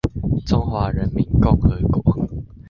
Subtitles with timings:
[0.47, 2.25] 中華人民共和國